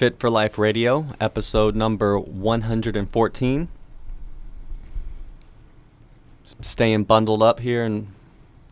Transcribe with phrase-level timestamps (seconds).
[0.00, 3.68] Fit for Life Radio, episode number 114.
[6.62, 8.08] Staying bundled up here in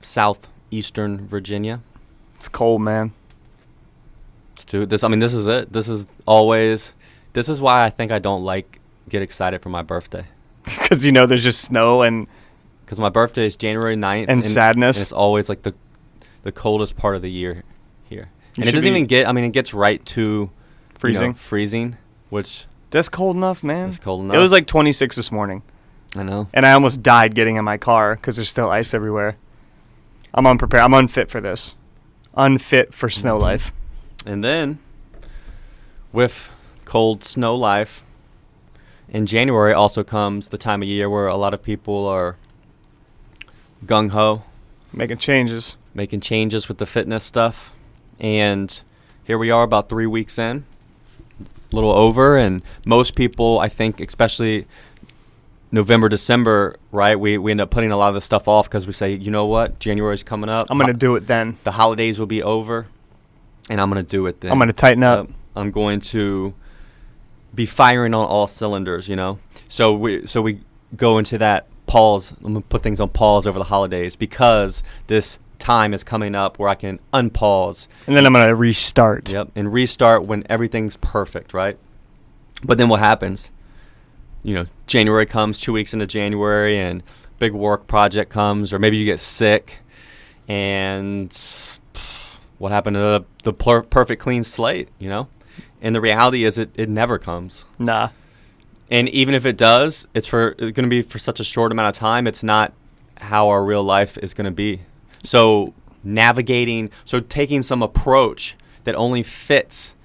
[0.00, 1.82] southeastern Virginia.
[2.36, 3.12] It's cold, man.
[4.56, 5.04] Let's this.
[5.04, 5.70] I mean, this is it.
[5.70, 6.94] This is always.
[7.34, 10.24] This is why I think I don't like get excited for my birthday
[10.64, 12.26] Because you know there's just snow and
[12.86, 14.96] because my birthday is January 9th And sadness.
[14.96, 15.74] and it's always like the
[16.44, 17.64] the coldest part of the year
[18.08, 19.28] here, You and it doesn't even get.
[19.28, 20.48] I mean, it gets right to
[21.02, 21.34] you know, freezing.
[21.34, 21.96] freezing,
[22.30, 23.88] which That's cold enough, man.
[23.88, 24.36] is cold enough.
[24.36, 25.62] It was like 26 this morning,
[26.16, 26.48] I know.
[26.54, 29.36] and I almost died getting in my car because there's still ice everywhere.
[30.34, 30.82] I'm unprepared.
[30.84, 31.74] I'm unfit for this.
[32.34, 33.42] Unfit for snow Mhm.
[33.42, 33.72] life.
[34.26, 34.78] And then,
[36.12, 36.50] with
[36.84, 38.02] cold snow life,
[39.08, 42.36] in January also comes the time of year where a lot of people are
[43.86, 44.42] gung ho,
[44.92, 45.76] Making changes.
[45.94, 47.72] making changes with the fitness stuff.
[48.20, 48.80] And
[49.24, 50.64] here we are, about three weeks in,
[51.72, 52.36] little over.
[52.36, 54.66] And most people, I think, especially
[55.70, 57.18] November, December, right?
[57.18, 59.30] We, we end up putting a lot of this stuff off because we say, you
[59.30, 59.78] know what?
[59.78, 60.68] January's coming up.
[60.70, 61.58] I'm gonna do it then.
[61.64, 62.86] the holidays will be over,
[63.68, 64.50] and I'm gonna do it then.
[64.50, 65.26] I'm gonna tighten up.
[65.26, 65.36] Yep.
[65.56, 66.54] I'm going to
[67.54, 69.38] be firing on all cylinders, you know.
[69.68, 70.60] So we so we
[70.96, 72.32] go into that pause.
[72.44, 76.58] I'm gonna put things on pause over the holidays because this time is coming up
[76.58, 77.88] where I can unpause.
[78.06, 79.30] And then I'm gonna restart.
[79.30, 81.78] Yep, and restart when everything's perfect, right?
[82.64, 83.50] But then what happens?
[84.42, 87.02] You know, January comes, two weeks into January, and
[87.38, 89.78] big work project comes, or maybe you get sick,
[90.46, 91.36] and
[92.58, 94.88] what happened to the, the per- perfect clean slate?
[94.98, 95.28] You know,
[95.80, 97.66] and the reality is, it, it never comes.
[97.78, 98.10] Nah.
[98.90, 101.72] And even if it does, it's for it's going to be for such a short
[101.72, 102.26] amount of time.
[102.26, 102.72] It's not
[103.18, 104.80] how our real life is going to be.
[105.24, 109.96] So navigating, so taking some approach that only fits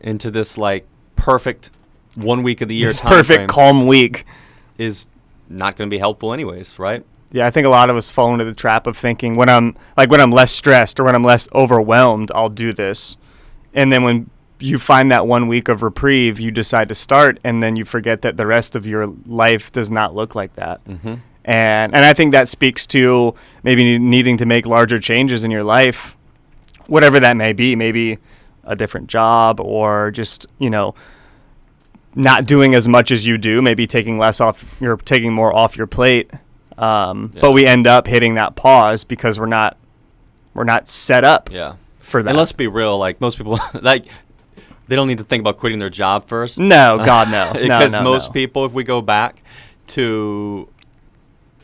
[0.00, 0.86] into this like
[1.16, 1.70] perfect
[2.14, 4.24] one week of the year This perfect calm week.
[4.78, 5.06] is
[5.48, 7.04] not going to be helpful anyways, right?
[7.32, 9.76] Yeah, I think a lot of us fall into the trap of thinking when I'm
[9.96, 13.16] like when I'm less stressed or when I'm less overwhelmed, I'll do this.
[13.72, 17.62] And then when you find that one week of reprieve, you decide to start and
[17.62, 20.84] then you forget that the rest of your life does not look like that.
[20.84, 21.14] Mm-hmm.
[21.44, 25.64] And and I think that speaks to maybe needing to make larger changes in your
[25.64, 26.16] life,
[26.86, 28.18] whatever that may be, maybe
[28.64, 30.94] a different job or just, you know,
[32.14, 35.76] not doing as much as you do, maybe taking less off you're taking more off
[35.76, 36.30] your plate.
[36.76, 37.40] Um, Yeah.
[37.42, 39.76] but we end up hitting that pause because we're not
[40.54, 41.74] we're not set up Yeah.
[42.00, 42.30] for that.
[42.30, 44.04] And let's be real, like most people, like
[44.88, 46.58] they don't need to think about quitting their job first.
[46.58, 47.52] no, God no.
[47.52, 48.32] no because no, most no.
[48.32, 49.42] people, if we go back
[49.88, 50.68] to,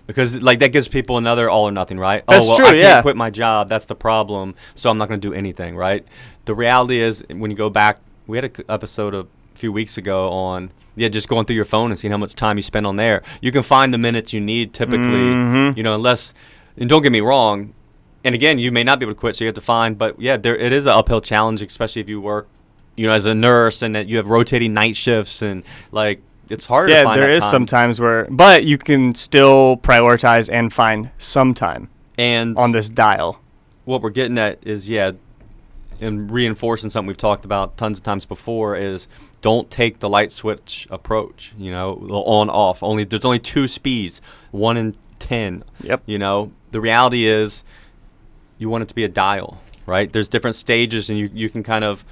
[0.06, 2.25] because like that gives people another all or nothing, right?
[2.27, 3.03] That's oh, well, true, I can't yeah.
[3.03, 3.69] quit my job.
[3.69, 4.55] That's the problem.
[4.75, 6.06] So I'm not going to do anything, right?
[6.44, 10.31] The reality is, when you go back, we had an episode a few weeks ago
[10.31, 12.97] on yeah, just going through your phone and seeing how much time you spend on
[12.97, 13.22] there.
[13.43, 15.77] You can find the minutes you need typically, Mhm.
[15.77, 16.33] you know, unless.
[16.78, 17.75] And don't get me wrong.
[18.25, 19.97] And again, you may not be able to quit, so you have to find.
[19.97, 22.49] But yeah, there it is an uphill challenge, especially if you work,
[22.97, 25.62] you know, as a nurse and that you have rotating night shifts and
[25.93, 27.51] like it's hard to Yeah, find there is time.
[27.51, 32.89] some times where but you can still prioritize and find some time and on this
[32.89, 33.41] dial.
[33.84, 35.12] what we're getting at is yeah
[36.01, 39.09] and reinforcing something we've talked about tons of times before is
[39.41, 43.67] don't take the light switch approach you know the on off only there's only two
[43.67, 44.21] speeds
[44.51, 46.03] one and ten Yep.
[46.06, 47.65] you know the reality is
[48.59, 51.62] you want it to be a dial right there's different stages and you, you can
[51.62, 52.05] kind of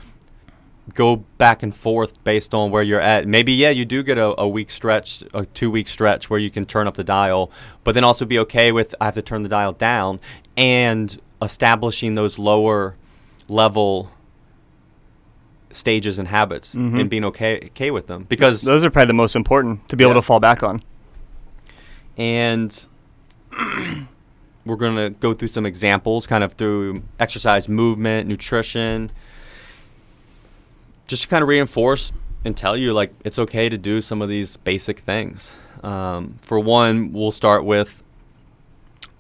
[0.93, 4.39] go back and forth based on where you're at maybe yeah you do get a,
[4.39, 7.51] a week stretch a two week stretch where you can turn up the dial
[7.85, 10.21] but then also be okay with i have to turn the dial down
[10.59, 12.97] and establishing those lower
[13.49, 14.11] level
[15.71, 17.01] stages and habits Mhm.
[17.01, 20.05] and being okay okay with them because Those are probably the most important to be
[20.05, 20.83] able to fall back on.
[22.19, 22.87] and
[24.67, 29.11] we're going to go through some examples kind of through exercise movement nutrition
[31.07, 32.13] just to kind of reinforce
[32.45, 35.53] and tell you like it's okay to do some of these basic things.
[35.83, 38.03] Um, for one we'll start with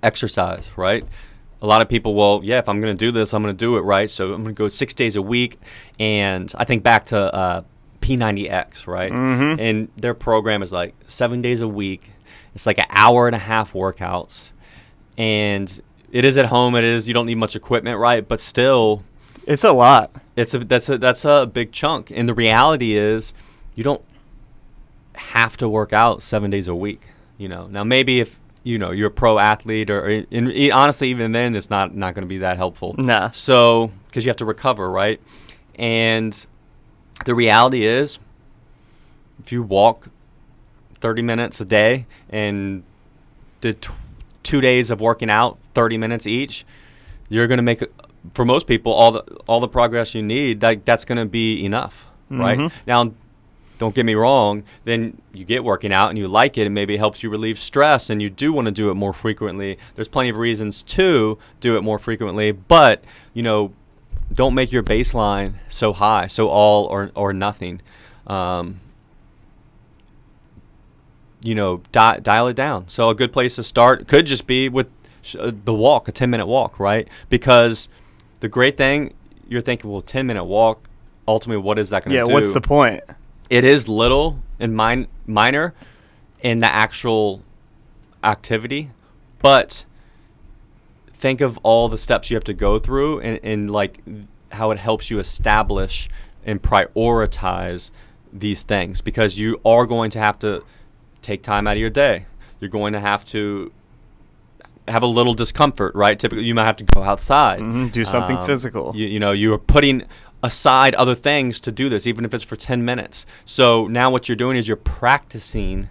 [0.02, 1.06] exercise right?
[1.62, 3.58] A lot of people well yeah if i'm going to do this i'm going to
[3.58, 4.08] do it right?
[4.10, 5.58] So i'm going to go six days a week
[5.98, 7.62] and i think back to uh,
[8.00, 9.10] p90x right?
[9.12, 9.58] Mhm.
[9.58, 12.10] and their program is like seven days a week.
[12.54, 14.52] It's like an hour and a half workouts.
[15.18, 15.80] And
[16.12, 18.26] it is at home it is you don't need much equipment right?
[18.26, 19.02] But still
[19.46, 20.10] It's a lot.
[20.36, 23.34] it's a that's a that's a big chunk and the reality is
[23.74, 24.02] you don't
[25.14, 27.02] have to work out seven days a week
[27.38, 31.08] you know now maybe if you know you're a pro athlete or in, in, honestly
[31.08, 33.30] even then it's not not going to be that helpful Nah.
[33.30, 35.20] so because you have to recover right
[35.76, 36.46] and
[37.24, 38.18] the reality is,
[39.42, 40.08] if you walk
[41.00, 42.82] 30 minutes a day and
[43.60, 43.92] did t-
[44.42, 46.66] two days of working out, 30 minutes each,
[47.28, 47.82] you're going to make,
[48.32, 50.62] for most people, all the all the progress you need.
[50.62, 52.58] Like that's going to be enough, right?
[52.58, 52.72] Mhm.
[52.86, 53.12] Now,
[53.78, 54.62] don't get me wrong.
[54.84, 57.58] Then you get working out and you like it, and maybe it helps you relieve
[57.58, 59.78] stress, and you do want to do it more frequently.
[59.94, 63.04] There's plenty of reasons to do it more frequently, but
[63.34, 63.72] you know,
[64.32, 67.80] don't make your baseline so high, so all or or nothing.
[68.26, 68.80] Um,
[71.42, 72.88] you know, di- dial it down.
[72.88, 74.86] So a good place to start could just be with
[75.20, 77.06] sh- uh, the walk, a 10 minute walk, right?
[77.28, 77.88] Because
[78.44, 79.14] the great thing,
[79.48, 80.90] you're thinking, well, 10 minute walk,
[81.26, 82.32] ultimately, what is that going to Yeah, do?
[82.34, 83.02] what's the point?
[83.48, 85.72] it is little and min- minor
[86.42, 87.40] in the actual
[88.22, 88.90] activity,
[89.40, 89.86] but
[91.14, 93.98] think of all the steps you have to go through and, and like
[94.52, 96.10] how it helps you establish
[96.44, 97.90] and prioritize
[98.30, 100.62] these things because you are going to have to
[101.22, 102.26] take time out of your day.
[102.60, 103.72] You're going to have to
[104.88, 106.18] have a little discomfort, right?
[106.18, 108.92] Typically, you might have to go outside, Mhm, do something physical.
[108.94, 110.02] You, you know, you are putting
[110.42, 113.24] aside other things to do this, even if it's for 10 minutes.
[113.46, 115.88] So now what you're doing is you're practicing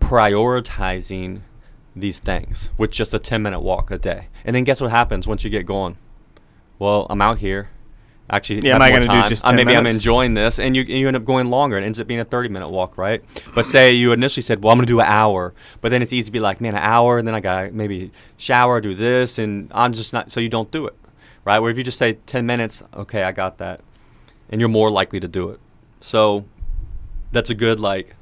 [0.00, 1.40] prioritizing
[1.96, 4.28] these things with just a 10 minute walk a day.
[4.44, 5.96] And then guess what happens once you get going?
[6.78, 7.70] Well, I'm out here.
[8.30, 10.76] Actually, Yeah, am I more gonna do just Uh, 10 maybe I'm enjoying this, and
[10.76, 11.78] you and you end up going longer.
[11.78, 13.22] It ends up being a 30 minute walk, right?
[13.54, 16.26] But say you initially said, "Well, I'm gonna do an hour," but then it's easy
[16.26, 19.38] to be like, "Man, an hour," and then I got to maybe shower, do this,
[19.38, 20.30] and I'm just not.
[20.30, 20.94] So you don't do it,
[21.46, 21.58] right?
[21.58, 23.80] Where if you just say 10 minutes, okay, I got that,
[24.50, 25.58] and you're more likely to do it.
[26.00, 26.44] So
[27.32, 28.14] that's a good like,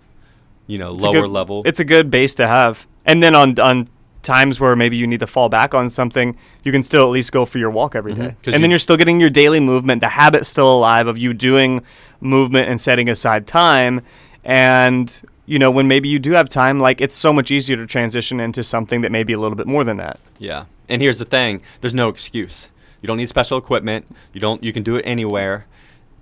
[0.68, 1.62] you know, It's lower good- level.
[1.64, 2.86] It's a good base to have.
[3.04, 3.88] And then on on
[4.26, 7.32] times where maybe you need to fall back on something, you can still at least
[7.32, 8.34] go for your walk every Mhm, day.
[8.46, 11.32] And then you- you're still getting your daily movement, the habit's still alive of you
[11.32, 11.80] doing
[12.20, 14.00] movement and setting aside time.
[14.44, 15.06] And
[15.48, 18.40] you know, when maybe you do have time, like it's so much easier to transition
[18.40, 20.18] into something that may be a little bit more than that.
[20.40, 20.64] Yeah.
[20.88, 22.68] And here's the thing: there's no excuse.
[23.00, 24.06] You don't need special equipment.
[24.32, 24.62] You don't.
[24.64, 25.66] You can do it anywhere.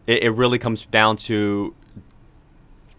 [0.06, 1.72] It, it really comes down to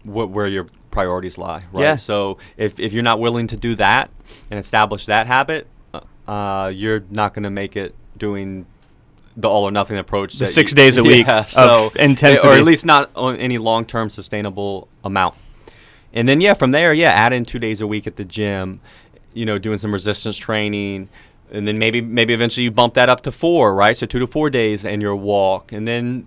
[0.02, 1.82] wh- where your priorities lie, right?
[1.82, 1.96] Yeah.
[1.96, 4.10] So if if you're not willing to do that
[4.50, 6.00] and establish that habit, uh,
[6.30, 8.64] uh, you're not going to make it doing
[9.36, 10.38] the all or nothing approach.
[10.38, 11.40] The six you- days a week Yeah.
[11.40, 12.48] of So intensity.
[12.48, 15.34] or at least not on any long term sustainable amount.
[16.14, 18.80] And then yeah, from there, yeah, add in two days a week at the gym,
[19.34, 21.10] you know, doing some resistance training,
[21.52, 23.94] and then maybe maybe eventually you bump that up to four, right?
[23.94, 26.26] So two to four days and your walk, and then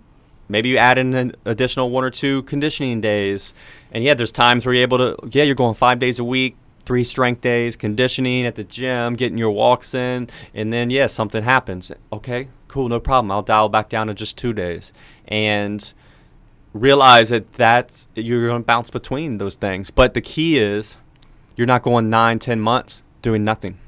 [0.50, 3.54] maybe you add in an additional one or two conditioning days.
[3.92, 6.56] And yeah, there's times where you're able to yeah, you're going five days a week,
[6.84, 11.42] three strength days, conditioning at the gym, getting your walks in, and then yeah, something
[11.42, 11.92] happens.
[12.12, 13.30] Okay, cool, no problem.
[13.30, 14.92] I'll dial back down to just two days,
[15.28, 15.92] and
[16.72, 19.90] realize that that's you're going to bounce between those things.
[19.90, 20.96] But the key is
[21.56, 23.78] you're not going nine, ten months doing nothing.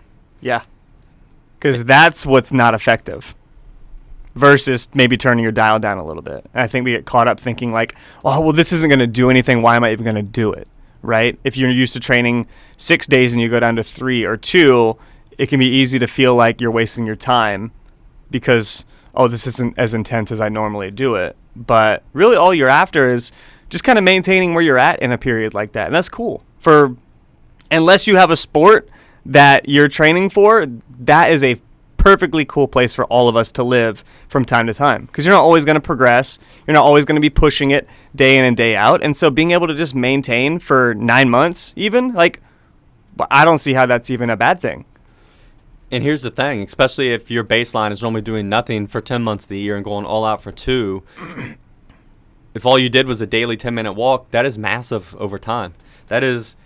[0.40, 0.62] Yeah.
[1.58, 3.36] Because that's what's not effective
[4.34, 6.44] versus maybe turning your dial down a little bit.
[6.54, 9.06] And I think we get caught up thinking, like, oh, well, this isn't going to
[9.06, 9.62] do anything.
[9.62, 10.68] Why am I even going to do it?
[11.02, 11.38] Right?
[11.44, 12.46] If you're used to training
[12.76, 14.96] six days and you go down to three or two,
[15.38, 17.72] it can be easy to feel like you're wasting your time
[18.30, 18.84] because,
[19.14, 21.36] oh, this isn't as intense as I normally do it.
[21.56, 23.32] But really, all you're after is
[23.68, 25.86] just kind of maintaining where you're at in a period like that.
[25.86, 26.44] And that's cool.
[26.58, 26.96] For
[27.70, 28.88] unless you have a sport
[29.26, 30.66] that you're training for,
[31.00, 31.56] that is a
[32.02, 35.32] perfectly cool place for all of us to live from time to time because you're
[35.32, 36.40] not always going to progress.
[36.66, 39.04] You're not always going to be pushing it day in and day out.
[39.04, 42.42] And so being able to just maintain for nine months, even, like,
[43.30, 44.84] I don't see how that's even a bad thing.
[45.92, 49.44] And here's the thing, especially if your baseline is normally doing nothing for 10 months
[49.44, 51.04] of the year and going all out for two,
[52.52, 55.74] if all you did was a daily 10 minute walk, that is massive over time.
[56.08, 56.56] That is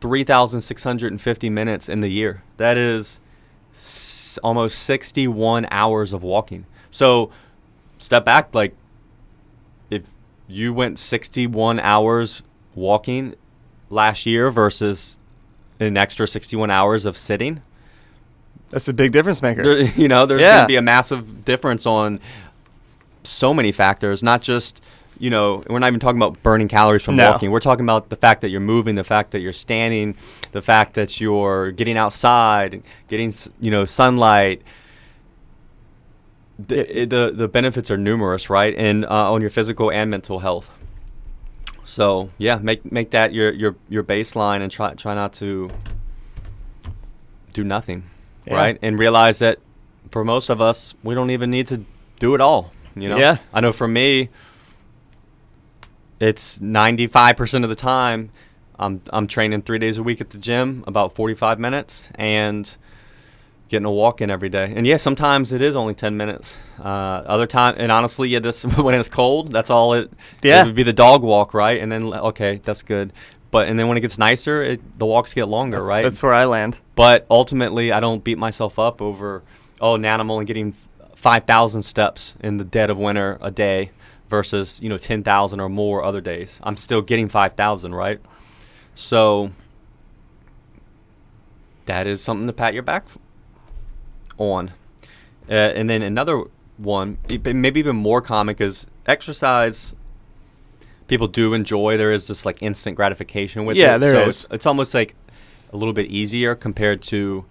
[0.00, 2.42] 3,650 minutes in the year.
[2.56, 3.20] That is
[3.80, 6.66] s- almost 61 hours of walking.
[6.90, 7.30] So
[7.98, 8.74] step back, like,
[9.90, 10.02] if
[10.48, 12.42] you went 61 hours
[12.74, 13.34] walking
[13.88, 15.18] last year versus
[15.80, 17.62] an extra 61 hours of sitting,
[18.70, 19.62] That's a big difference maker.
[19.62, 20.56] there, you know, there's Yeah.
[20.58, 22.20] going to be a massive difference on
[23.24, 24.80] so many factors, not just,
[25.20, 27.30] you know, we're not even talking about burning calories from No.
[27.30, 27.50] walking.
[27.50, 30.16] We're talking about the fact that you're moving, the fact that you're standing,
[30.52, 34.62] the fact that you're getting outside, getting, you know, sunlight.
[36.58, 38.74] The, the, the benefits are numerous, right?
[38.76, 40.70] And uh, on your physical and mental health.
[41.84, 45.70] So yeah, make make that your your your baseline and try try not to
[47.52, 48.04] do nothing,
[48.46, 48.54] Yeah.
[48.54, 48.78] right?
[48.80, 49.58] And realize that
[50.12, 51.84] for most of us, we don't even need to
[52.20, 52.72] do it all.
[52.94, 53.38] You know, Yeah.
[53.52, 54.28] I know for me,
[56.20, 58.30] it's 95% of the time
[58.78, 62.76] I'm I'm training 3 days a week at the gym, about 45 minutes and
[63.68, 64.72] getting a walk in every day.
[64.74, 66.58] And yeah, sometimes it is only 10 minutes.
[66.78, 66.82] Uh,
[67.26, 70.10] other time and honestly, yeah, this when it's cold, that's all it
[70.42, 70.62] Yeah.
[70.62, 71.80] it would be the dog walk, right?
[71.80, 73.12] And then okay, that's good.
[73.50, 76.02] But and then when it gets nicer, it, the walks get longer, That's, right?
[76.02, 76.78] that's where I land.
[76.94, 79.42] But ultimately, I don't beat myself up over,
[79.80, 80.72] oh, now I'm only getting
[81.16, 83.90] 5,000 steps in the dead of winter a day
[84.30, 86.60] versus, you know, 10,000 or more other days.
[86.62, 88.20] I'm still getting 5,000, right?
[88.94, 89.50] So
[91.86, 93.06] that is something to pat your back
[94.38, 94.72] on.
[95.48, 96.44] Uh, and then another
[96.76, 99.96] one, maybe even more common, is exercise.
[101.08, 101.96] People do enjoy.
[101.96, 103.98] There is this like instant gratification with Yeah, it.
[103.98, 104.44] there so is.
[104.44, 105.16] It's, it's almost like
[105.72, 107.44] a little bit easier compared to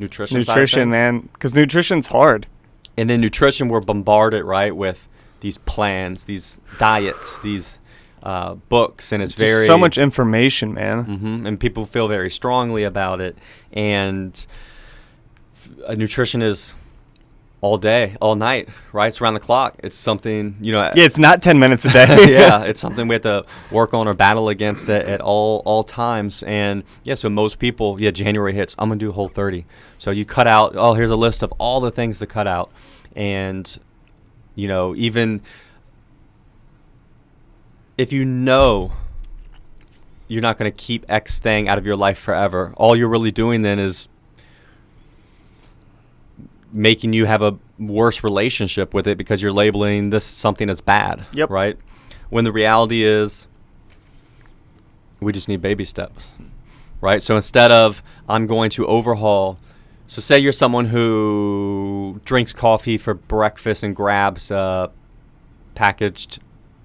[0.00, 0.38] nutrition.
[0.38, 2.48] Nutrition, man, because nutrition's hard.
[2.96, 5.08] And then nutrition, we're bombarded right with
[5.40, 7.78] these plans, these diets, these
[8.22, 11.04] uh, books, and it's Just very so much information, man.
[11.04, 13.36] hmm and people feel very strongly about it.
[13.72, 14.46] And
[15.86, 16.74] uh, nutrition is
[17.62, 19.08] all day, all night, right?
[19.08, 19.76] It's around the clock.
[19.82, 20.90] It's something you know.
[20.94, 22.06] Yeah, it's not ten minutes a day.
[22.32, 25.82] yeah, it's something we have to work on or battle against at, at all all
[25.84, 26.42] times.
[26.44, 29.64] And yeah, so most people, yeah, January hits, I'm gonna do Whole 30.
[29.98, 30.74] So you cut out.
[30.76, 32.70] Oh, here's a list of all the things to cut out,
[33.14, 33.78] and
[34.56, 35.42] you know, even
[37.96, 38.92] if you know
[40.26, 43.30] you're not going to keep X thing out of your life forever, all you're really
[43.30, 44.08] doing then is
[46.72, 51.24] making you have a worse relationship with it because you're labeling this something as bad.
[51.32, 51.50] Yep.
[51.50, 51.78] Right?
[52.30, 53.46] When the reality is
[55.20, 56.28] we just need baby steps.
[57.00, 57.22] Right?
[57.22, 59.58] So instead of I'm going to overhaul
[60.06, 64.90] so say you're someone who drinks coffee for breakfast and grabs a
[65.74, 66.40] packaged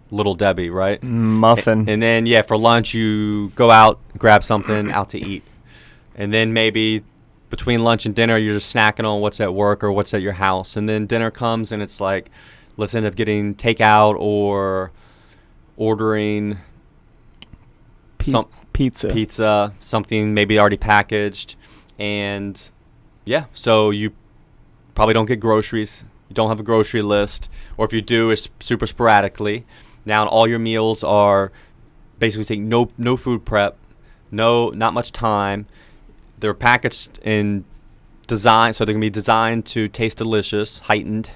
[0.10, 1.02] little Debbie, right?
[1.02, 1.88] Muffin.
[1.88, 5.44] And then yeah, for lunch you go out, grab something out to eat.
[6.16, 7.04] And then maybe
[7.50, 10.34] between lunch and dinner you're just snacking on what's at work or what's at your
[10.34, 10.76] house.
[10.76, 12.30] And then dinner comes and it's like
[12.78, 14.92] let's end up getting takeout or
[15.78, 16.58] ordering
[18.18, 19.10] Pi- some pizza.
[19.10, 21.56] pizza, something maybe already packaged,
[21.98, 22.72] and
[23.32, 24.12] yeah, so you
[24.94, 26.04] probably don't get groceries.
[26.28, 29.66] You don't have a grocery list, or if you do, it's super sporadically.
[30.06, 31.54] Now, all your meals are
[32.20, 33.78] basically take no no food prep,
[34.32, 35.66] no not much time.
[36.40, 37.64] They're packaged in
[38.28, 41.32] design, so they're gonna be designed to taste delicious, heightened.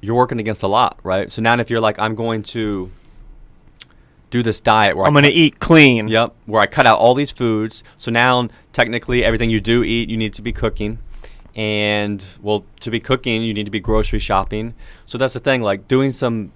[0.00, 1.32] You're working against a lot, right?
[1.32, 2.92] So now, if you're like, I'm going to
[4.30, 6.06] do this diet where I'm gonna eat clean.
[6.06, 7.82] Yep, where I cut out all these foods.
[7.96, 10.98] So now, technically, everything you do eat, you need to be cooking.
[11.56, 14.74] And, well, to be cooking, you need to be grocery shopping.
[15.06, 16.52] So that's the thing, like, doing some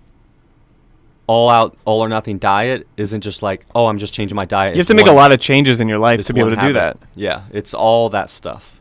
[1.26, 4.74] all out, all or nothing diet isn't just like, oh, I'm just changing my diet.
[4.76, 6.60] You have to make a lot of changes in your life to be able to
[6.60, 6.98] do that.
[7.14, 8.80] Yeah, it's all that stuff.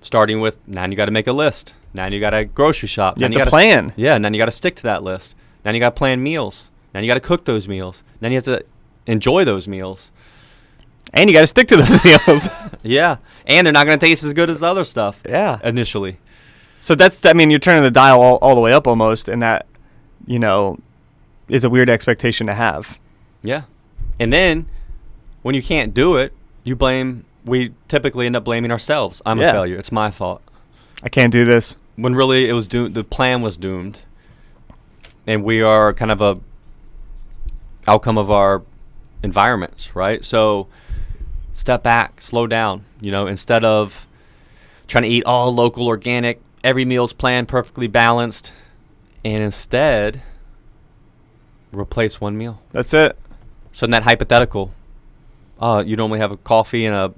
[0.00, 1.74] Starting with, now you got to make a list.
[1.94, 3.16] Now you got to grocery shop.
[3.16, 3.92] You now have to gotta plan.
[3.96, 5.34] yeah, and then you got to stick to that list.
[5.64, 6.70] Now you got to plan meals.
[6.94, 8.04] Now you got to cook those meals.
[8.20, 8.64] Then you have to
[9.06, 10.12] enjoy those meals.
[11.14, 12.48] And you got to stick to those meals.
[12.82, 15.22] Yeah, and they're not going to taste as good as the other stuff.
[15.28, 15.58] Yeah.
[15.64, 16.18] initially.
[16.80, 19.42] So that's I mean you're turning the dial all, all the way up almost, and
[19.42, 19.66] that
[20.26, 20.78] you know
[21.48, 22.98] is a weird expectation to have.
[23.42, 23.62] Yeah,
[24.20, 24.66] and then
[25.42, 26.32] when you can't do it,
[26.64, 27.24] you blame.
[27.44, 29.22] We typically end up blaming ourselves.
[29.26, 29.48] I'm Yeah.
[29.48, 29.76] a failure.
[29.76, 30.42] It's my fault.
[31.02, 31.76] I can't do this.
[31.96, 32.94] When really it was doomed.
[32.94, 34.02] The plan was doomed,
[35.26, 36.38] and we are kind of a
[37.88, 38.62] outcome of our
[39.22, 40.24] environments, right?
[40.24, 40.68] So
[41.58, 42.84] step back, slow down.
[43.00, 44.06] You know, instead of
[44.86, 48.52] trying to eat all local, organic, every meal's planned, perfectly balanced,
[49.24, 50.22] and instead
[51.72, 52.62] replace one meal.
[52.72, 53.18] That's it.
[53.72, 54.72] So in that hypothetical,
[55.60, 57.14] uh, you normally have a coffee and a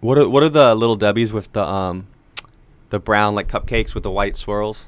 [0.00, 2.06] what are what are the little debbies with the um
[2.90, 4.86] the brown like cupcakes with the white swirls?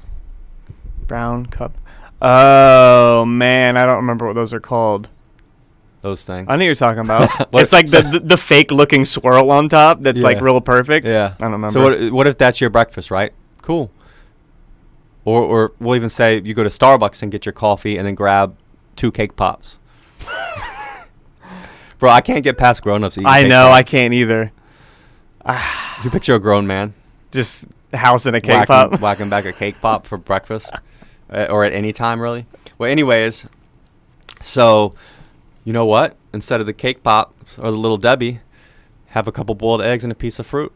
[1.05, 1.77] Brown cup.
[2.21, 5.09] Oh man, I don't remember what those are called.
[6.01, 6.47] Those things.
[6.49, 7.29] I know you're talking about.
[7.61, 11.07] It's like the, the the fake looking swirl on top that's like real perfect.
[11.07, 11.35] Yeah.
[11.37, 11.73] I don't remember.
[11.73, 13.31] So what what if that's your breakfast, right?
[13.61, 13.91] Cool.
[15.25, 18.15] Or or we'll even say you go to Starbucks and get your coffee and then
[18.15, 18.57] grab
[18.95, 19.77] two cake pops.
[21.99, 23.27] Bro, I can't get past grown-ups eating.
[23.27, 24.51] I know I can't either.
[26.03, 26.95] You picture a grown man
[27.31, 29.01] Just housing a cake whacking, pop.
[29.01, 30.71] whacking back a cake pop for breakfast,
[31.29, 32.47] uh, or at any time really.
[32.79, 33.45] Well, anyways,
[34.39, 34.95] so
[35.63, 36.15] you know what?
[36.33, 38.39] Instead of the cake pop or the little Debbie,
[39.07, 40.73] have a couple boiled eggs and a piece of fruit.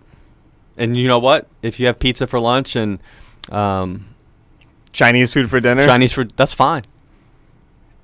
[0.78, 1.48] And you know what?
[1.62, 3.00] If you have pizza for lunch and
[3.50, 4.14] um,
[4.92, 5.86] Chinese food for dinner.
[5.86, 6.84] Chinese food, that's fine.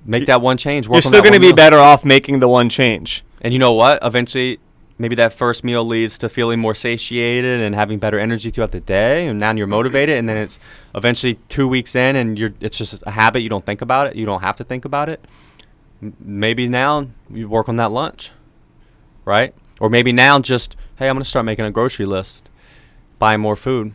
[0.04, 0.88] Make that one change.
[0.88, 1.56] Work You're on still going to be meal.
[1.56, 3.24] better off making the one change.
[3.40, 4.00] And you know what?
[4.02, 4.58] Eventually,
[4.98, 8.80] maybe that first meal leads to feeling more satiated and having better energy throughout the
[8.80, 9.28] day.
[9.28, 10.18] And now you're motivated.
[10.18, 10.58] And then it's
[10.94, 13.42] eventually two weeks in, and you're it's just a habit.
[13.42, 14.16] You don't think about it.
[14.16, 15.24] You don't have to think about it.
[16.20, 18.30] Maybe now you work on that lunch,
[19.24, 19.54] right?
[19.80, 22.48] Or maybe now just hey, I'm gonna start making a grocery list,
[23.18, 23.92] buy more food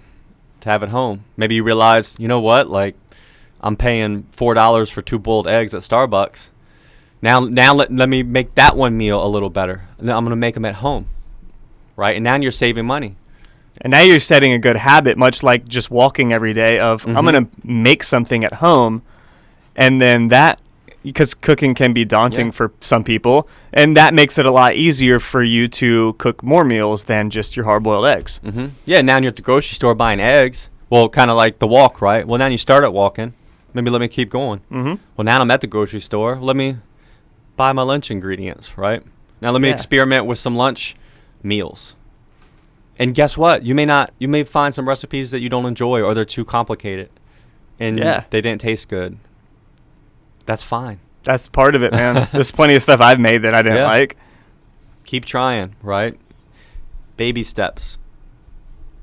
[0.62, 1.24] to have at home.
[1.38, 2.96] Maybe you realize, you know what, like
[3.62, 6.52] I'm paying four dollars for two boiled eggs at Starbucks.
[7.22, 9.88] Now, now let, let me make that one meal a little better.
[9.98, 11.10] And then I'm gonna make them at home,
[11.96, 12.16] right?
[12.16, 13.16] And now you're saving money.
[13.82, 16.80] And now you're setting a good habit, much like just walking every day.
[16.80, 17.26] Of I'm Mhm.
[17.26, 19.02] gonna make something at home,
[19.76, 20.60] and then that
[21.14, 22.52] because cooking can be daunting Yeah.
[22.52, 26.64] for some people, and that makes it a lot easier for you to cook more
[26.66, 28.40] meals than just your hard-boiled eggs.
[28.44, 30.70] hmm Yeah, now you're at the grocery store buying eggs.
[30.90, 32.28] Well, kind of like the walk, right?
[32.28, 33.34] Well, now you start at walking.
[33.74, 34.60] Maybe let me keep going.
[34.72, 34.96] Mm-hmm.
[35.16, 36.38] Well, now I'm at the grocery store.
[36.42, 36.78] Let me
[37.56, 39.02] buy my lunch ingredients, right?
[39.42, 39.74] Now let me Yeah.
[39.76, 40.96] experiment with some lunch
[41.44, 41.96] meals.
[43.00, 43.64] And guess what?
[43.64, 46.44] You may not you may find some recipes that you don't enjoy or they're too
[46.46, 47.10] complicated
[47.80, 48.24] and Yeah.
[48.32, 49.18] they didn't taste good.
[50.48, 51.00] That's fine.
[51.24, 52.28] That's part of it, man.
[52.34, 53.86] There's plenty of stuff I've made that I didn't Yeah.
[53.88, 54.18] like.
[55.06, 56.18] Keep trying, right?
[57.18, 58.00] Baby steps.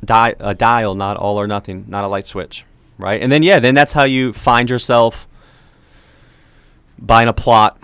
[0.04, 2.64] Di- a dial, not all or nothing, not a light switch,
[2.98, 3.22] right?
[3.22, 5.26] And then yeah, then that's how you find yourself
[6.98, 7.78] buying a plot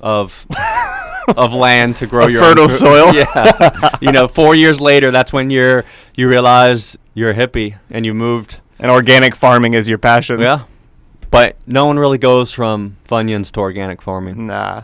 [0.00, 0.46] of
[1.36, 3.14] of land to grow A your fertile own soil.
[3.14, 5.84] Yeah, you know, four years later, that's when you're
[6.16, 8.60] you realize you're a hippie and you moved.
[8.78, 10.40] And organic farming is your passion.
[10.40, 10.64] Yeah,
[11.30, 14.46] but no one really goes from Funyuns to organic farming.
[14.46, 14.82] Nah.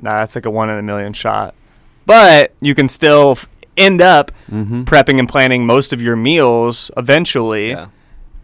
[0.00, 1.54] Nah, that's like a one in a million shot.
[2.06, 4.84] But you can still f- end up Mm-hmm.
[4.84, 7.70] prepping and planning most of your meals eventually.
[7.70, 7.88] Yeah.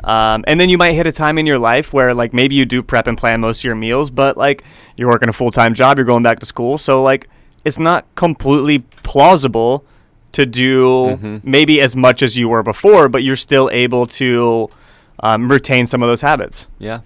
[0.02, 2.66] Um, and then you might hit a time in your life where like maybe you
[2.66, 4.62] do prep and plan most of your meals, but like
[4.96, 7.28] you're working a full time job, you're going back to school, so like
[7.64, 9.84] it's not completely plausible
[10.32, 11.40] to do Mhm.
[11.44, 14.68] maybe as much as you were before, but you're still able to
[15.24, 16.68] um, retain some of those habits.
[16.78, 17.00] Yeah,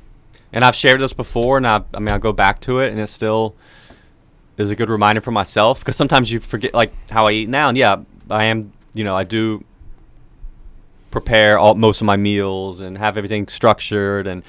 [0.52, 3.00] and I've shared this before, and I, I mean, I go back to it, and
[3.00, 3.54] it still
[4.58, 7.68] is a good reminder for myself because sometimes you forget like how I eat now,
[7.68, 7.96] and yeah,
[8.28, 9.64] I am, you know, I do
[11.10, 14.42] prepare all most of my meals and have everything structured and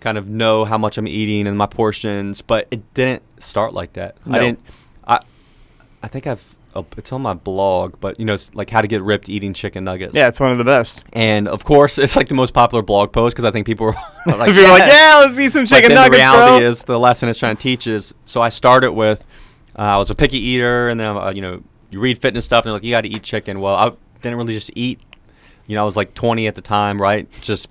[0.00, 3.94] kind of know how much I'm eating and my portions, but it didn't start like
[3.94, 4.16] that.
[4.26, 4.36] No.
[4.36, 4.60] I didn't.
[5.08, 5.20] I
[6.02, 6.44] I think I've.
[6.74, 9.52] Oh, It's on my blog, but you know, it's like how to get ripped eating
[9.54, 10.14] chicken nuggets.
[10.14, 11.04] Yeah, it's one of the best.
[11.12, 13.94] And of course, it's like the most popular blog post because I think people are
[14.36, 16.68] like, If you're like, yeah, let's eat some but chicken then nuggets, the reality bro.
[16.68, 19.24] is the lesson it's trying to teach is so I started with
[19.78, 22.64] uh, I was a picky eater and then uh, you know you read fitness stuff
[22.64, 23.60] and like you got to eat chicken.
[23.60, 25.00] Well, I didn't really just eat.
[25.66, 27.30] You know, I was like 20 at the time, right?
[27.40, 27.68] Just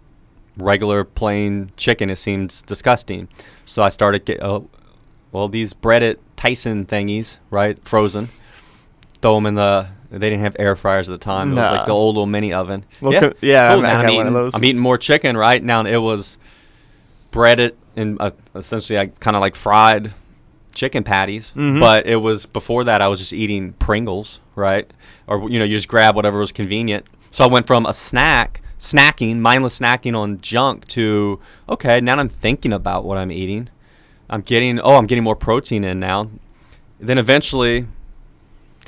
[0.58, 2.10] regular plain chicken.
[2.10, 3.28] It seemed disgusting.
[3.66, 4.62] So I started get uh,
[5.32, 7.78] well these breaded Tyson thingies, right?
[7.88, 8.30] Frozen.
[9.24, 9.88] Throw them in the.
[10.12, 11.54] They didn't have air fryers at the time.
[11.54, 12.86] It was like the old little mini oven.
[13.02, 13.80] Well, yeah, co- yeah, Cool.
[13.80, 14.54] I Now had I'm one of eating, those.
[14.56, 15.64] I'm eating more chicken, right?
[15.64, 16.38] Now it was
[17.32, 20.14] breaded and uh, essentially I kind of like fried
[20.76, 21.80] chicken patties, Mhm.
[21.80, 24.88] but it was before that I was just eating Pringles, right?
[25.28, 27.06] Or you know, you just grab whatever was convenient.
[27.32, 32.30] So I went from a snack, snacking, mindless snacking on junk to okay, now I'm
[32.30, 33.70] thinking about what I'm eating.
[34.30, 36.30] I'm getting oh, I'm getting more protein in now.
[37.00, 37.88] Then eventually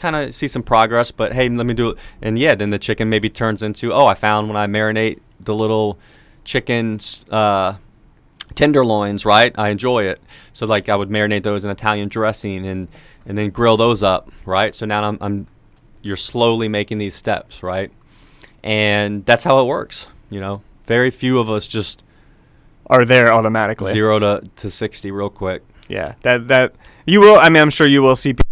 [0.05, 1.97] kind of see some progress, but hey, let me do it.
[2.21, 5.55] And yeah, then the chicken maybe turns into oh, I found when I marinate the
[5.55, 5.97] little
[6.43, 6.99] chicken
[7.31, 7.77] uh,
[8.53, 9.51] tenderloins, right?
[9.57, 10.21] I enjoy it.
[10.53, 12.87] So like I would marinate those in Italian dressing and
[13.25, 14.75] and then grill those up, right?
[14.75, 15.47] So now I'm, I'm
[16.03, 17.91] you're slowly making these steps, right?
[18.63, 20.61] And that's how it works, you know.
[20.85, 22.03] Very few of us just
[22.85, 23.91] Are there automatically.
[23.91, 25.63] zero to, to sixty real quick.
[25.89, 26.75] Yeah, that that
[27.07, 27.39] you will.
[27.39, 28.45] I mean, I'm sure you will see people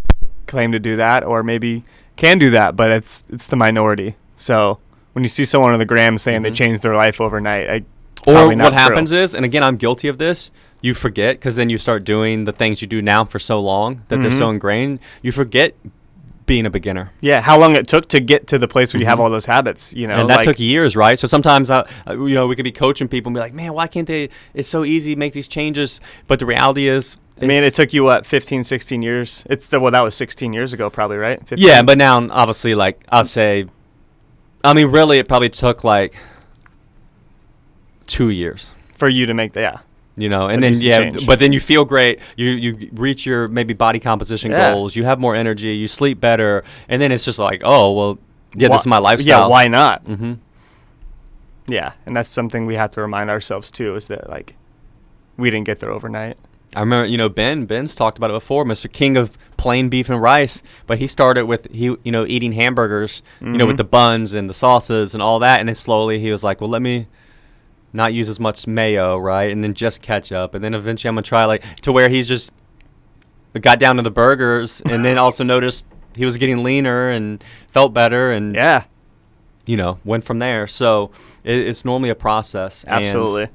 [0.48, 1.84] claim to do that, or maybe
[2.16, 4.16] can do that, but it's it's the minority.
[4.36, 4.80] So
[5.14, 6.56] when you see someone on the gram saying they Mhm.
[6.56, 7.82] changed their life overnight, I,
[8.26, 10.50] Or what happens is, and again, I'm guilty of this.
[10.82, 14.02] You forget because then you start doing the things you do now for so long
[14.08, 14.54] that they're so Mhm.
[14.54, 15.00] ingrained.
[15.22, 15.76] You forget
[16.46, 17.10] being a beginner.
[17.22, 19.22] yeah, how long it took to get to the place where you have Mhm.
[19.22, 21.18] all those habits, you know, and that like- took years, right?
[21.18, 23.72] So sometimes, I, uh, you know, we could be coaching people and be like, "Man,
[23.74, 24.28] why can't they?
[24.54, 27.94] It's so easy to make these changes." But the reality is, I mean, it took
[27.94, 29.44] you what 15, 16 years.
[29.50, 31.40] It's the, well, that was 16 years ago, probably, right?
[31.48, 31.58] 15?
[31.68, 31.82] yeah.
[31.82, 33.66] But now, obviously, like I'll say,
[34.64, 36.16] I mean, really, it probably took like
[38.08, 38.72] two years.
[38.96, 39.78] for you to make the yeah.
[40.16, 41.26] You know, and then yeah, change.
[41.26, 42.20] but then you feel great.
[42.38, 44.72] You you reach your maybe body composition Yeah.
[44.74, 44.96] goals.
[44.96, 45.70] You have more energy.
[45.76, 48.20] You sleep better, and then it's just like, oh well,
[48.54, 49.42] yeah, Why- this is my lifestyle.
[49.42, 50.06] Yeah, why not?
[50.06, 50.34] Mm-hmm.
[51.68, 54.54] Yeah, and that's something we have to remind ourselves too is that like
[55.36, 56.38] we didn't get there overnight.
[56.76, 57.66] I remember, you know, Ben.
[57.66, 58.92] Ben's talked about it before, Mr.
[58.92, 60.64] King of plain beef and rice.
[60.88, 63.78] But he started with he, you know, eating hamburgers, you know, with Mhm.
[63.78, 66.70] the buns and the sauces and all that, and then slowly he was like, well,
[66.70, 67.08] let me
[67.94, 71.22] not use as much mayo, right, and then just ketchup, and then eventually I'm gonna
[71.24, 72.52] try like to where he's just
[73.62, 77.94] got down to the burgers, and then also noticed he was getting leaner and felt
[77.94, 78.86] better, and Yeah,
[79.68, 80.66] you know, went from there.
[80.66, 81.12] So
[81.44, 82.84] it, it's normally a process.
[82.84, 83.50] and absolutely.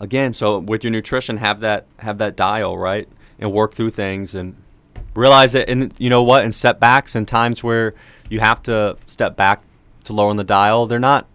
[0.00, 3.08] Again, so with your nutrition, have that have that dial right,
[3.38, 4.56] and work through things, and
[5.14, 5.68] realize that.
[5.68, 6.44] And you know what?
[6.44, 7.94] In setbacks and times where
[8.28, 9.62] you have to step back
[10.04, 11.26] to lower on the dial, they're not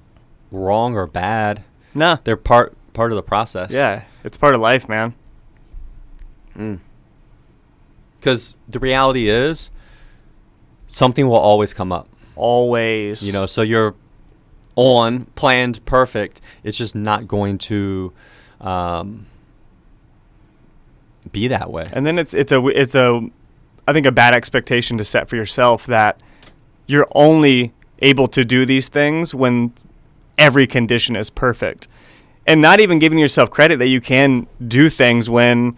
[0.52, 1.63] wrong or bad.
[1.93, 2.17] Nah.
[2.23, 3.71] They're part part of the process.
[3.71, 5.13] Yeah, it's part of life, man.
[6.58, 6.80] Mm.
[8.19, 9.69] Because the reality is,
[10.88, 12.08] something will always come up.
[12.36, 13.26] Always.
[13.26, 13.95] You know, so you're
[14.76, 16.41] on planned perfect.
[16.63, 18.13] It's just not going to
[18.63, 19.28] um,
[21.32, 21.88] be that way.
[21.91, 23.30] And then it's it's a it's a
[23.88, 26.19] I think a bad expectation to set for yourself that
[26.88, 29.73] you're only able to do these things when
[30.38, 31.88] every condition is perfect.
[32.45, 35.78] And not even giving yourself credit that you can do things when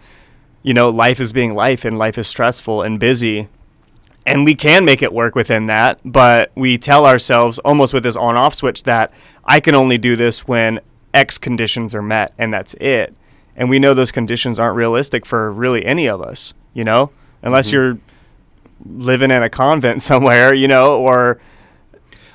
[0.62, 3.48] you know life is being life and life is stressful and busy.
[4.24, 8.16] And we can make it work within that, but we tell ourselves almost with this
[8.16, 9.12] on off switch that
[9.44, 10.80] I can only do this when
[11.16, 13.14] X conditions are met and that's it.
[13.56, 17.10] And we know those conditions aren't realistic for really any of us, you know,
[17.42, 17.72] unless Mhm.
[17.72, 17.98] you're
[18.84, 21.40] living in a convent somewhere, you know, or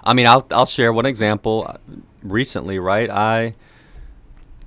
[0.04, 1.78] I mean, I'll I'll share one example.
[2.24, 3.10] Recently, right?
[3.10, 3.56] I,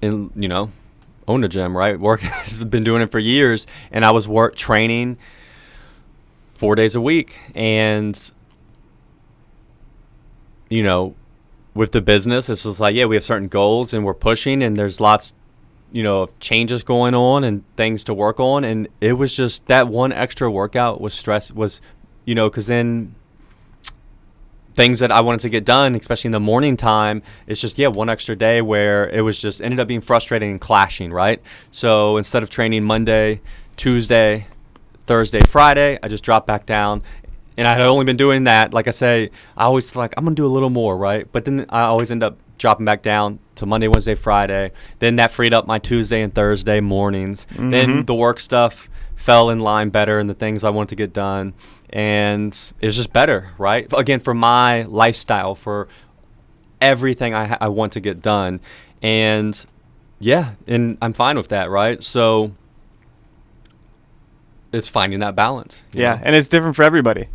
[0.03, 0.71] in you know,
[1.29, 1.99] own a gym, right?
[1.99, 5.19] Work has been doing it for years, and I was work training
[6.55, 8.17] four days a week, and
[10.71, 11.15] you know,
[11.75, 14.77] with the business, it's just like yeah, we have certain goals and we're pushing, and
[14.77, 15.33] there's lots,
[15.93, 19.67] you know, of changes going on and things to work on, and it was just
[19.67, 21.81] that one extra workout was stress was,
[22.25, 23.15] you know, because then
[24.75, 27.89] things that I wanted to get done, especially in the morning time, it's just yeah,
[27.89, 31.41] one extra day where it was just ended up being frustrating and clashing, right?
[31.71, 33.41] So instead of training Monday,
[33.77, 34.47] Tuesday,
[35.07, 37.03] Thursday, Friday, I just dropped back down.
[37.57, 40.35] And I had only been doing that, like I say, I always like I'm gonna
[40.35, 41.31] do a little more, right?
[41.31, 44.73] But then I always end up dropping back down to Monday, Wednesday, Friday.
[44.99, 47.47] Then that freed up my Tuesday and Thursday mornings.
[47.57, 48.07] Then Mhm.
[48.07, 51.55] the work stuff fell in line better and the things I wanted to get done.
[51.91, 52.49] And
[52.81, 53.87] it's just better, right?
[53.97, 55.87] Again, for my lifestyle, for
[56.81, 58.61] everything I, ha- I want to get done.
[59.01, 59.65] And
[60.19, 62.03] yeah, and I'm fine with that, right?
[62.03, 62.53] So
[64.73, 65.85] it's finding that balance.
[65.93, 66.21] yeah, know?
[66.25, 67.29] and it's different for everybody.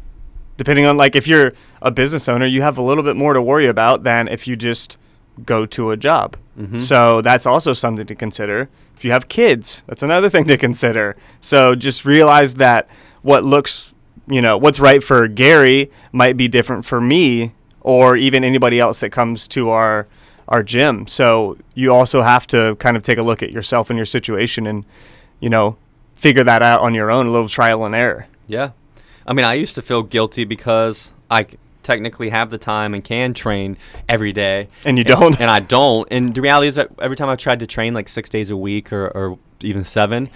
[0.59, 3.41] Depending on like if you're a business owner, you have a little bit more to
[3.41, 4.97] worry about than if you just
[5.45, 6.35] go to a job.
[6.59, 6.81] Mhm.
[6.81, 8.67] So that's also something to consider.
[8.97, 11.15] If you have kids, that's another thing to consider.
[11.39, 12.89] So just realize that
[13.21, 13.93] what looks,
[14.27, 18.99] you know, what's right for Gary might be different for me or even anybody else
[18.99, 20.07] that comes to our
[20.49, 21.07] our gym.
[21.07, 24.67] So you also have to kind of take a look at yourself and your situation
[24.67, 24.83] and,
[25.39, 25.77] you know,
[26.15, 28.27] figure that out on your own, a little trial and error.
[28.47, 28.71] Yeah.
[29.29, 31.45] I mean, I used to feel guilty because I
[31.83, 33.77] technically have the time and can train
[34.09, 34.69] every day.
[34.83, 35.39] And you don't.
[35.39, 36.07] And I don't.
[36.09, 38.57] And the reality is that every time I've tried to train like six days a
[38.57, 40.31] week or, or even seven,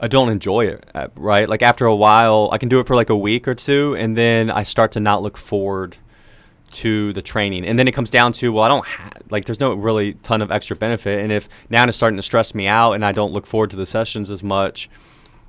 [0.00, 1.46] I don't enjoy it, uh, right?
[1.46, 4.16] Like after a while, I can do it for like a week or two, and
[4.16, 5.98] then I start to not look forward
[6.70, 7.66] to the training.
[7.66, 10.40] And then it comes down to, well, I don't ha- like, there's no really ton
[10.40, 11.20] of extra benefit.
[11.20, 13.76] And if now it's starting to stress me out and I don't look forward to
[13.76, 14.88] the sessions as much,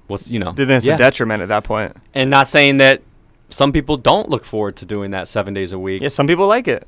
[0.10, 0.52] what's, you know.
[0.52, 3.02] Then it's yeah a detriment at that and not saying that
[3.50, 6.48] some people don't look forward to doing that seven days a week Yeah, some people
[6.48, 6.88] like it.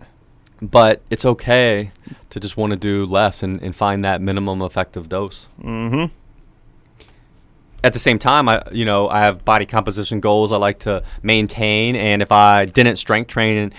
[0.62, 1.92] but it's okay
[2.30, 6.06] to just want to do less and, and find that minimum effective dose Mm-hmm.
[7.84, 11.04] at the same time i you know i have body composition goals i like to
[11.24, 13.74] maintain and if i didn't strength train and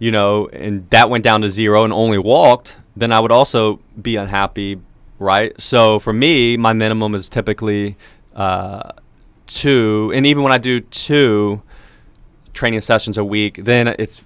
[0.00, 3.78] you know and that went down to zero and only walked then i would also
[4.00, 4.80] be unhappy
[5.20, 7.96] right so for me my minimum is typically
[8.38, 8.92] uh,
[9.46, 11.60] two and even when i do two
[12.54, 14.22] training sessions a week then it's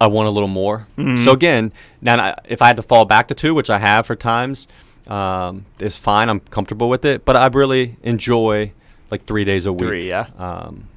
[0.00, 1.22] i want a little more Mhm.
[1.24, 4.16] so again now if i had to fall back to two which i have for
[4.16, 4.66] times
[5.08, 8.72] um, is fine i'm comfortable with it but i really enjoy
[9.10, 10.26] like three days a week Three, yeah.
[10.38, 10.88] um,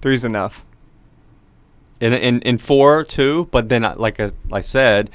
[0.00, 0.64] Three's enough.
[2.00, 5.10] in, in in four too but then I- like I, I said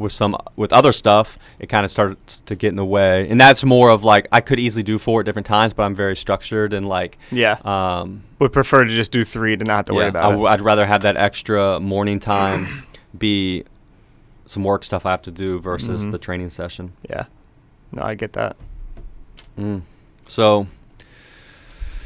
[0.00, 3.40] with some with other stuff it kind of started to get in the way and
[3.40, 6.16] that's more of like i could easily do four at different times but i'm very
[6.16, 7.58] structured and like Yeah.
[7.64, 10.30] um Would prefer to just do three to not have to worry yeah, I about
[10.30, 10.50] w- it.
[10.50, 12.84] i'd rather have that extra morning time
[13.16, 13.64] be
[14.46, 16.10] some work stuff i have to do versus Mhm.
[16.12, 17.24] the training session Yeah.
[17.92, 18.56] No, I get that.
[19.58, 19.82] mm.
[20.26, 20.66] So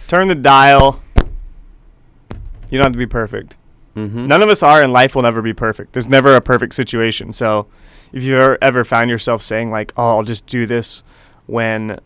[0.08, 1.00] Turn the dial.
[2.70, 3.56] You don't have to be perfect.
[3.94, 4.26] Mhm.
[4.26, 5.92] None of us are, and life will never be perfect.
[5.92, 7.32] There's never a perfect situation.
[7.32, 7.66] So,
[8.12, 11.02] if you ever, ever found yourself saying like, "Oh, I'll just do this
[11.46, 11.98] when,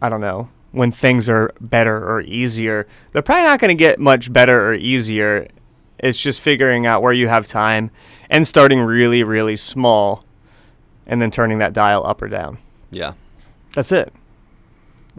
[0.00, 3.98] I don't know, when things are better or easier," they're probably not going to get
[3.98, 5.48] much better or easier.
[5.98, 7.90] It's just figuring out where you have time
[8.30, 10.24] and starting really, really small,
[11.06, 12.58] and then turning that dial up or down.
[12.90, 13.12] yeah.
[13.74, 14.12] That's it.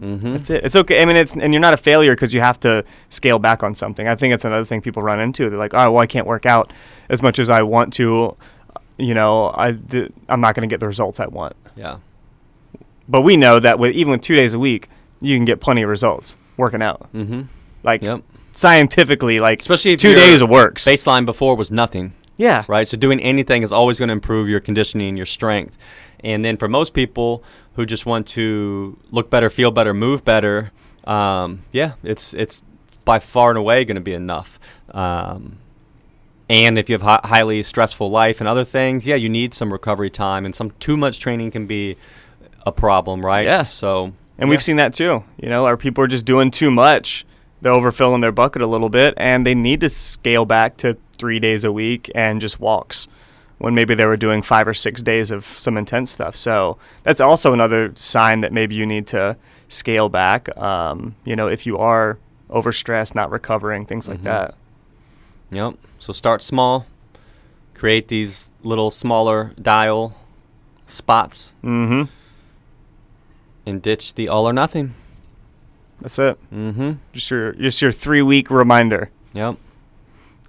[0.00, 0.32] Mhm.
[0.32, 0.64] That's it.
[0.64, 1.02] It's okay.
[1.02, 3.74] I mean, it's and you're not a failure because you have to scale back on
[3.74, 4.08] something.
[4.08, 5.50] I think it's another thing people run into.
[5.50, 6.72] They're like, oh, well, I can't work out
[7.08, 8.36] as much as I want to.
[8.98, 11.54] You know, I th- I'm not going to get the results I want.
[11.76, 11.96] Yeah.
[13.08, 14.88] But we know that with even with two days a week,
[15.20, 17.12] you can get plenty of results working out.
[17.14, 17.46] Mhm.
[17.82, 18.22] Like Yep.
[18.52, 20.86] scientifically, like Especially two days works.
[20.86, 22.12] Baseline before was nothing.
[22.36, 22.64] yeah.
[22.68, 22.86] right?
[22.88, 25.76] So doing anything is always going to improve your conditioning and your strength.
[26.24, 27.42] And then for most people
[27.74, 30.70] who just want to look better, feel better, move better,
[31.04, 32.62] um, yeah, it's it's
[33.04, 34.60] by far and away going to be enough.
[34.90, 35.58] Um,
[36.48, 39.72] and if you have hi- highly stressful life and other things, yeah, you need some
[39.72, 41.96] recovery time, and some too much training can be
[42.66, 43.44] a problem, right?
[43.44, 43.64] Yeah.
[43.64, 44.46] So And yeah.
[44.46, 45.24] we've seen that too.
[45.40, 47.26] You know, our people are just doing too much.
[47.62, 51.38] They're overfilling their bucket a little bit, and they need to scale back to three
[51.40, 53.08] days a week and just walks
[53.62, 56.34] when maybe they were doing five or six days of some intense stuff.
[56.34, 59.36] So that's also another sign that maybe you need to
[59.68, 60.48] scale back.
[60.58, 62.18] Um, you know, if you are
[62.50, 64.24] overstressed, not recovering, things like Mhm.
[64.24, 64.54] that.
[65.52, 65.74] Yep.
[66.00, 66.86] So start small.
[67.74, 70.16] Create these little smaller dial
[70.86, 72.10] spots Mm-hmm.
[73.64, 74.94] and ditch the all or nothing.
[76.00, 76.36] That's it.
[76.52, 76.92] Mm-hmm.
[77.12, 79.10] Just your just your three week reminder.
[79.34, 79.56] Yep.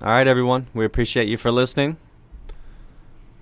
[0.02, 0.66] All right, everyone.
[0.74, 1.98] We appreciate you for listening.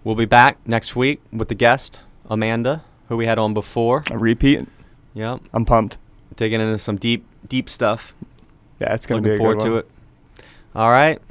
[0.04, 4.04] We'll be back next week with the guest, Amanda, who we had on before.
[4.10, 4.68] A repeat.
[5.14, 5.42] Yep.
[5.54, 6.00] I'm pumped.
[6.36, 8.16] Digging into some deep, deep stuff.
[8.80, 9.88] Yeah, it's gonna be a forward to it.
[10.76, 11.22] All right.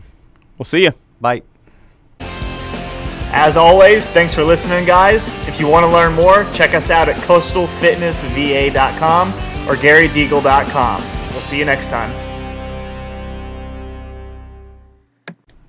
[0.57, 0.93] We'll see you.
[1.21, 1.43] Bye.
[3.33, 5.29] As always, thanks for listening, guys.
[5.49, 9.29] If you want to learn more, check us out at coastalfitnessva.com
[9.69, 11.03] or garydeagle.com.
[11.31, 12.30] We'll see you next time.